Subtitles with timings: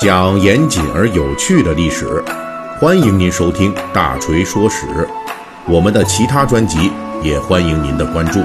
[0.00, 2.24] 讲严谨而有趣的历史，
[2.80, 4.86] 欢迎您收听《大锤说史》。
[5.68, 6.90] 我们的其他专辑
[7.22, 8.40] 也欢迎您的关注。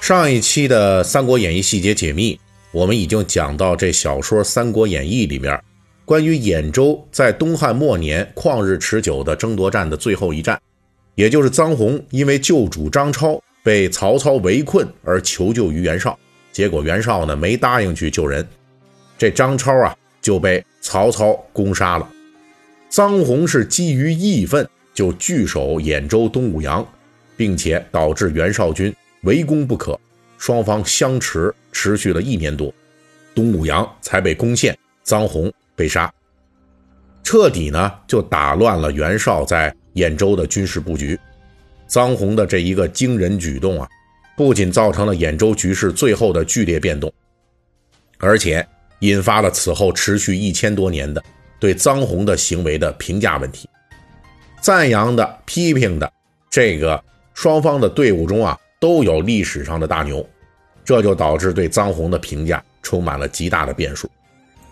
[0.00, 2.38] 上一期的《三国演义》细节解密，
[2.70, 5.60] 我们已经讲到这小说《三国演义》里面
[6.04, 10.56] 关于兖州在东汉末年旷日持久的争夺战的最后一战，
[11.16, 16.18] 也就是臧洪因为救主张超被曹操围困而求救于袁绍，
[16.50, 18.48] 结果袁绍呢没答应去救人，
[19.18, 22.10] 这张超啊就被曹操攻杀了。
[22.90, 26.82] 臧洪是基于义愤，就据守兖州东武阳，
[27.36, 28.90] 并且导致袁绍军
[29.24, 30.00] 围攻不可，
[30.38, 32.72] 双方相持持续了一年多，
[33.34, 35.52] 东武阳才被攻陷，臧洪。
[35.76, 36.10] 被杀，
[37.22, 41.20] 彻底呢就打乱了袁绍在兖州的军事布局。
[41.88, 43.88] 臧洪的这一个惊人举动啊，
[44.36, 47.12] 不仅造成了兖州局势最后的剧烈变动，
[48.18, 48.66] 而且
[49.00, 51.22] 引发了此后持续一千多年的
[51.58, 53.68] 对臧洪的行为的评价问题。
[54.60, 56.12] 赞扬的、批评的，
[56.50, 57.02] 这个
[57.34, 60.28] 双方的队伍中啊，都有历史上的大牛，
[60.84, 64.10] 这就导致对臧洪的评价充满了极大的变数。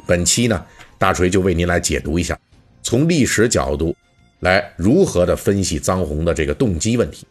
[0.07, 0.65] 本期呢。
[0.99, 2.39] 大锤就为您来解读一下，
[2.83, 3.95] 从历史角度
[4.41, 7.27] 来如何的分析臧洪的这个动机问题。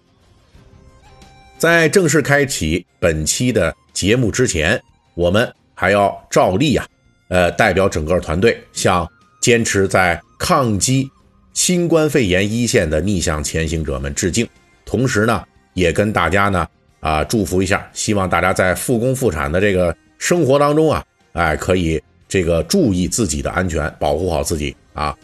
[1.57, 4.81] 在正式开启本期的节目之前，
[5.13, 6.87] 我们还要照例啊，
[7.29, 9.09] 呃，代表整个团队向
[9.41, 11.09] 坚持在抗击
[11.53, 14.47] 新冠肺炎一线的逆向前行者们致敬。
[14.85, 16.67] 同时呢，也跟大家呢
[16.99, 22.01] 啊祝福一下，希望大家在复工复产的这个生活当中啊，哎，可以。
[22.27, 25.15] 这个注意自己的安全，保护好自己啊！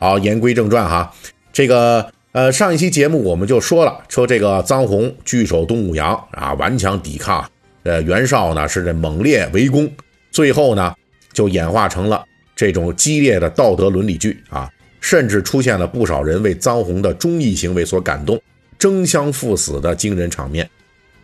[0.00, 1.14] 好，言归正传哈，
[1.52, 7.46] 这个呃，上一期节目我们就说了，说这个臧洪据守东武阳啊，顽强抵抗，
[7.82, 9.92] 呃，袁绍呢是这猛烈围攻，
[10.30, 10.94] 最后呢
[11.34, 12.24] 就演化成了
[12.56, 14.70] 这种激烈的道德伦理剧啊，
[15.02, 18.40] 甚至出现了不少人为臧洪的忠义行为所感动，
[18.78, 20.66] 争相赴死的惊人场面，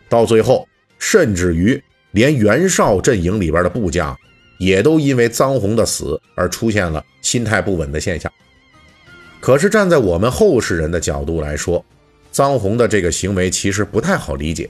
[0.07, 0.67] 到最后，
[0.99, 1.81] 甚至于
[2.11, 4.15] 连袁绍阵营里边的部将。
[4.59, 8.31] 也都因为臧洪的死而出现了心态不稳的现象。
[9.47, 11.81] 可是站在我们后世人的角度来说，
[12.33, 14.69] 臧洪的这个行为其实不太好理解，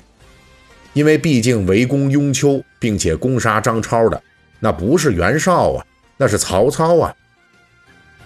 [0.94, 4.22] 因为毕竟围攻雍丘并且攻杀张超的
[4.60, 5.84] 那不是袁绍啊，
[6.18, 7.12] 那是曹操啊。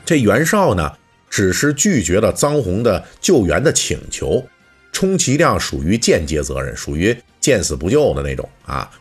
[0.04, 0.92] 这袁绍呢，
[1.30, 4.46] 只是拒绝了臧洪的救援的请求，
[4.92, 8.92] 充其量属于间接责任，属于见死不救的那种啊。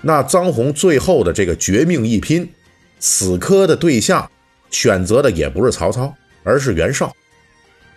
[0.00, 2.50] 那臧洪最后的这个绝命一拼，
[2.98, 4.30] 死磕的对象
[4.70, 7.14] 选择的也不是曹操，而是袁绍。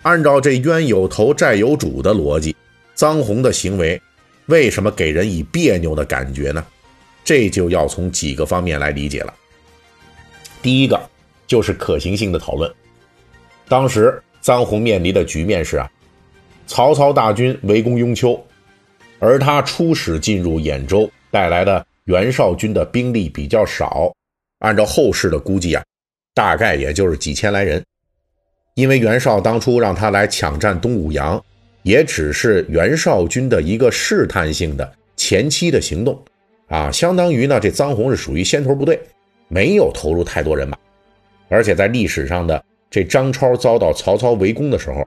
[0.02, 2.56] 按照这冤有头债有主的逻辑，
[2.96, 4.02] 臧洪的行为
[4.48, 6.66] 为什么给人以别扭的感觉呢？
[7.24, 9.34] 这就要从几个方面来理解了。
[10.62, 11.00] 第一个
[11.46, 12.72] 就是可行性的讨论。
[13.68, 15.90] 当时臧洪面临的局面是啊，
[16.66, 18.44] 曹操大军围攻雍丘，
[19.20, 21.86] 而他出使进入兖州带来的。
[22.06, 24.12] 袁绍军的兵力比较少，
[24.60, 25.84] 按照后世的估计啊，
[26.34, 27.82] 大概也就是几千来人。
[28.76, 31.44] 因为袁绍当初让他来抢占东武阳，
[31.84, 36.18] 也只是袁绍军的一个试探性的前期的行动，
[36.68, 39.00] 啊，相当于呢这臧洪是属于先头部队，
[39.50, 40.78] 没有投入太多人马。
[41.50, 45.06] 而且在历史上的这张超遭到曹操围攻的时候，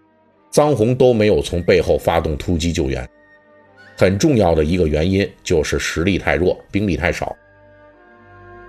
[0.52, 3.08] 臧洪都没有从背后发动突击救援。
[3.96, 7.34] 很重要的一个原因就是实力太弱，兵力太少。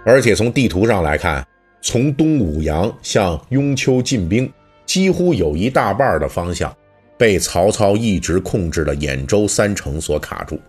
[0.05, 1.45] 而且从地图上来看，
[1.81, 4.51] 从东武阳向雍丘进兵，
[4.85, 6.75] 几乎有一大半的方向
[7.17, 10.59] 被曹操一直控制的兖州三城所卡住。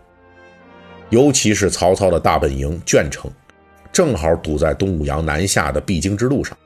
[1.10, 3.30] 尤其是曹操的大本营鄄城，
[3.92, 6.56] 正好堵在东武阳南下的必经之路上，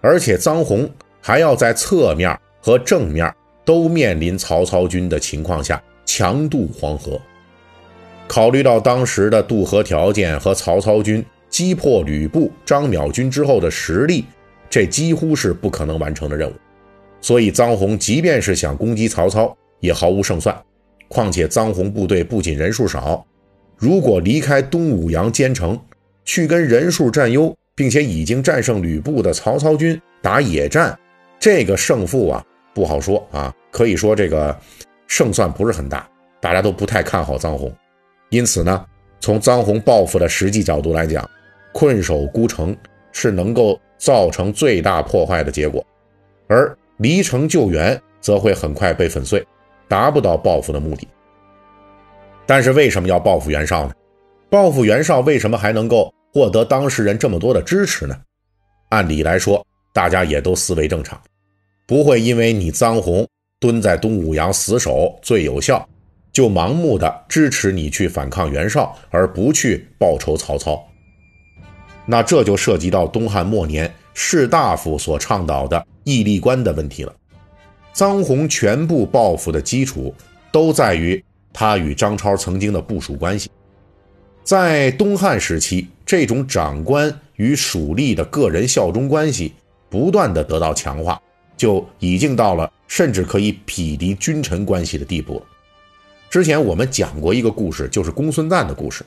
[0.00, 0.88] 而且臧洪
[1.20, 3.34] 还要在侧面和正面
[3.64, 5.82] 都面临曹操军的情况下。
[6.06, 7.20] 强渡黄河，
[8.28, 14.24] 考虑到当时的渡河条件和曹操军击破吕布、张邈军之后的实力，
[14.70, 16.52] 这几乎是不可能完成的任务。
[17.24, 20.54] 所以臧洪即便是想攻击曹操，也毫无胜算。
[21.08, 23.26] 况且臧洪部队不仅人数少，
[23.78, 25.80] 如果离开东武阳坚城，
[26.26, 30.94] 去跟人数占优并且已经战胜吕布的曹操军打野战，
[31.40, 32.44] 这个胜负啊
[32.74, 33.50] 不好说啊。
[33.70, 34.54] 可以说这个。
[35.06, 36.08] 胜算不是很大，
[36.40, 37.72] 大家都不太看好臧洪，
[38.30, 38.84] 因此呢，
[39.20, 41.28] 从臧洪报复的实际角度来讲，
[41.72, 42.76] 困守孤城
[43.12, 45.86] 是能够造成最大破坏的结果，
[46.48, 49.44] 而离城救援则会很快被粉碎，
[49.88, 51.06] 达不到报复的目的。
[52.46, 53.92] 但是为什么要报复袁绍呢？
[54.50, 58.16] 报复袁绍为什么还能够获得当事人这么多的支持呢？
[58.90, 61.20] 按理来说，大家也都思维正常，
[61.86, 63.26] 不会因为你臧洪
[63.58, 65.88] 蹲在东武阳死守最有效，
[66.32, 70.80] 就盲目的支持你去反抗袁绍，而不去报仇曹操。
[72.06, 77.14] 那这就涉及到东汉末年士大夫所倡导的义利观的问题了。
[77.94, 80.14] 臧洪全部报复的基础
[80.50, 81.22] 都在于
[81.52, 83.50] 他与张超曾经的部属关系。
[84.42, 89.54] 在东汉时期，这种长官与属吏的个人效忠关系
[89.88, 91.20] 不断的得到强化，
[91.56, 95.46] 就已经到了甚至可以匹敌君臣关系的地步了。
[96.28, 99.04] 之前我们讲过一个故事，就是公孙瓒的故事。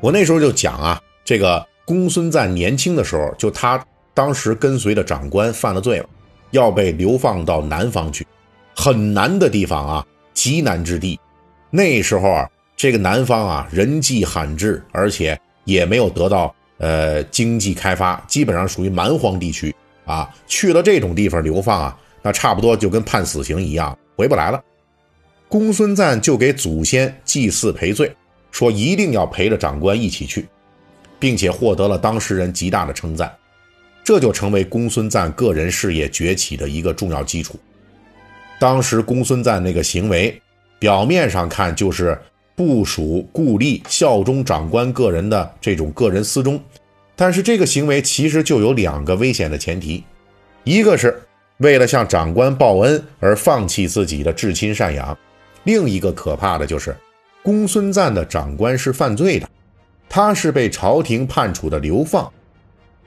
[0.00, 6.06] 我那时候就讲啊，这个公孙瓒年轻的时候，就他当时跟随的长官犯了罪了，
[6.50, 8.26] 要被流放到南方去，
[8.74, 11.18] 很难的地方啊，极难之地。
[11.70, 12.46] 那时候啊。
[12.78, 19.74] 这个南方啊，人迹罕至，而且也没有得到呃经济开发，基本上属于蛮荒地区
[20.04, 20.28] 啊。
[20.46, 24.62] 去了这种地方流放啊，那差不多就跟判死刑一样，回不来了。
[25.48, 28.14] 公孙瓒就给祖先祭祀赔罪，
[28.50, 30.46] 说一定要陪着长官一起去，
[31.18, 33.32] 并且获得了当事人极大的称赞，
[34.04, 37.58] 这就成为公孙瓒个人事业崛起的一个重要基础。
[38.58, 40.40] 当时公孙瓒那个行为，
[40.78, 42.18] 表面上看就是。
[42.56, 46.58] 部署故吏效忠长官个人的这种个人私忠，
[47.14, 50.02] 但是这个行为其实就有两个危险的前提：
[50.64, 51.22] 一个是
[51.58, 55.14] 为了向长官报恩而放弃自己的至亲赡养；
[55.64, 56.96] 另一个可怕的就是
[57.42, 59.46] 公孙瓒的长官是犯罪的，
[60.08, 62.30] 他是被朝廷判处的流放，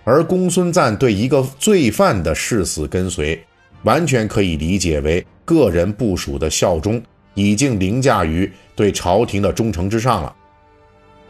[0.03, 3.41] 而公孙瓒对一个罪犯的誓死跟随，
[3.83, 7.01] 完全可以理解为个人部署的效忠。
[7.35, 10.35] 已经凌驾于对朝廷的忠诚之上了，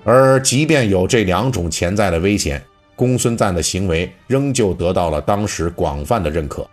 [0.04, 2.60] 而即便有这两种潜在的危险，
[2.96, 6.68] 公孙瓒的行为仍旧得到了当时广泛的认可。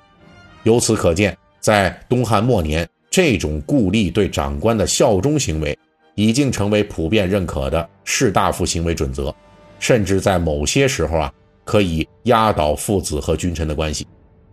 [0.62, 5.76] 由此可见，在东汉末年，这种故吏对长官的效忠行为
[6.16, 9.32] 已经成为普遍认可的士大夫行为准则，
[9.78, 11.32] 甚至在某些时候啊，
[11.64, 14.06] 可以压倒父子和君臣的关系。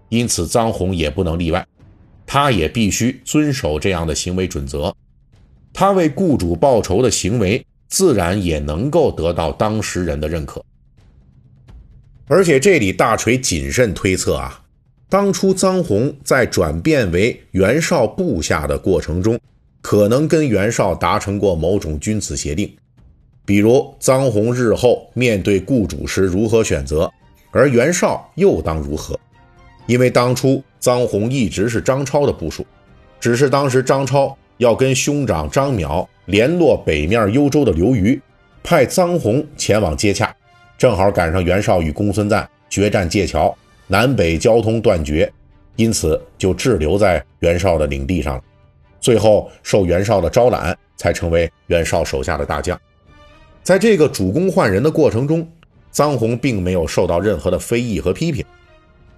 [0.09, 1.65] 因此，臧洪也不能例外。
[2.25, 4.93] 他也必须遵守这样的行为准则，
[5.73, 10.63] 他为雇主报仇的行为自然也能够得到当事人的认可。
[12.27, 14.63] 而且这里大锤谨慎推测啊，
[15.09, 19.39] 当初臧洪在转变为袁绍部下的过程中，
[19.83, 22.73] 可能跟袁绍达成过某种君子协定，
[23.45, 27.11] 比如臧洪日后面对雇主时如何选择，
[27.51, 29.19] 而袁绍又当如何。
[29.85, 32.65] 因为当初臧洪一直是张超的部署，
[33.19, 38.19] 只是当时张超要跟兄长张邈联络北面幽州的刘虞，
[38.63, 40.33] 派臧洪前往接洽，
[40.77, 43.53] 正好赶上袁绍与公孙瓒决战界桥，
[43.87, 45.29] 南北交通断绝，
[45.75, 48.43] 因此就滞留在袁绍的领地上了。
[49.03, 52.79] 最后受袁绍的招揽，才成为袁绍手下的大将。
[53.61, 55.45] 在这个主公换人的过程中，
[55.93, 58.43] 臧洪并没有受到任何的非议和批评。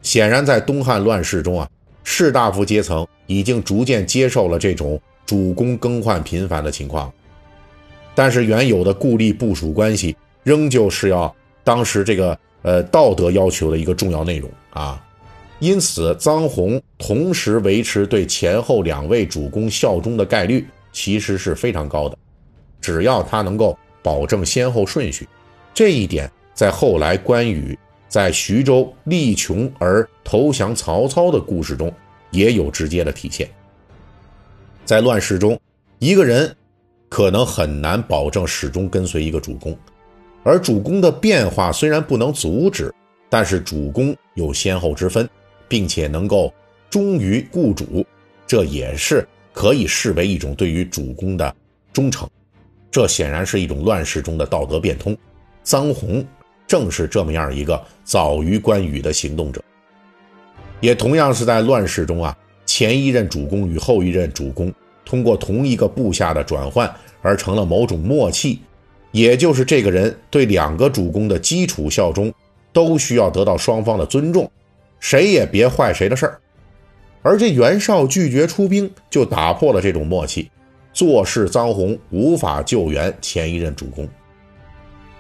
[0.02, 1.70] 显然，在东汉乱世中啊，
[2.04, 7.14] 士大夫阶层已经逐渐接受了这种主公更换频繁的情况，
[8.16, 11.34] 但是原有的故吏部署关系仍旧是要
[11.64, 15.00] 当时这个呃道德要求的一个重要内容啊。
[15.60, 22.18] 因此，臧洪同时维持对前后两位主公效忠的概率其实是非常高的，
[22.82, 25.28] 只要他能够保证先后顺序，
[25.74, 27.78] 这一点在后来关羽。
[28.08, 31.92] 在徐州力穷而投降曹操的故事中，
[32.32, 33.50] 也有直接的体现。
[34.86, 35.60] 在乱世中，
[36.00, 36.56] 一个人
[37.10, 39.78] 可能很难保证始终跟随一个主公，
[40.44, 42.94] 而主公的变化虽然不能阻止，
[43.30, 45.28] 但是主公有先后之分，
[45.76, 46.54] 并且能够
[46.90, 48.06] 忠于雇主，
[48.48, 51.54] 这也是可以视为一种对于主公的
[51.92, 52.26] 忠诚。
[52.90, 55.14] 这显然是一种乱世中的道德变通。
[55.66, 56.26] 臧洪。
[56.66, 59.62] 正是这么样一个早于关羽的行动者，
[60.80, 66.92] 也同样是在乱世中啊，前一任主公与后一任主公通过同一个部下的转换
[67.22, 68.62] 而成了某种默契，
[69.12, 72.34] 也就是这个人对两个主公的基础效忠
[72.74, 74.50] 都需要得到双方的尊重，
[75.08, 76.42] 谁也别坏谁的事儿。
[77.22, 80.50] 而这袁绍拒绝出兵，就打破了这种默契，
[80.94, 84.10] 坐视臧洪无法救援前一任主公。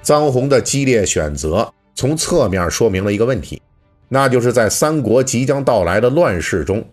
[0.04, 3.62] 臧洪的激烈选择，从侧面说明了一个问题，
[4.10, 6.84] 那就是在三国即将到来的乱世中，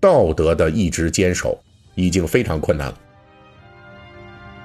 [0.00, 1.56] 道德的一直坚守
[1.94, 2.98] 已经非常困难了。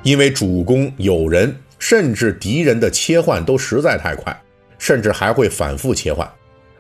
[0.01, 4.35] 因为主公有人甚至敌人的切换都实在太快，
[4.79, 6.27] 甚至还会反复切换。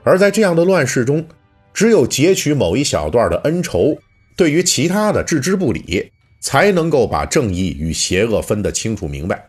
[0.07, 1.27] 而在这样的乱世中，
[1.73, 3.93] 只有截取某一小段的恩仇，
[4.37, 6.09] 对于其他的置之不理，
[6.39, 9.45] 才能够把正义与邪恶分得清楚明白。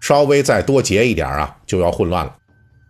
[0.00, 2.34] 稍微再多截一点啊，就要混乱了。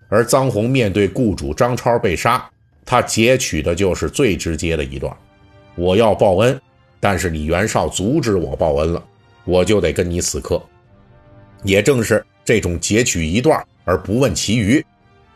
[0.08, 2.48] 而臧洪面对雇主张超被杀，
[2.86, 5.12] 他截取的就是最直接的一段：
[5.74, 6.60] 我要报恩，
[7.00, 9.04] 但是李元绍阻止我报恩了，
[9.44, 10.62] 我就得跟你死磕。
[11.64, 14.84] 也正是这种截取一段而不问其余，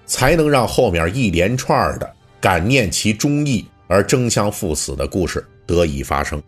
[0.07, 6.43] 才能让后面一连串的感念其忠义而争相赴死的故事得以发生。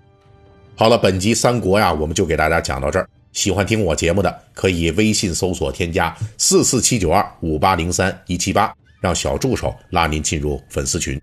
[0.77, 3.09] 好了，本集三国呀，我们就给大家讲到这儿。
[3.33, 11.21] 喜欢听我节目的，可以微信搜索添加四四七九二五八零三一七八，让小助手拉您进入粉丝群。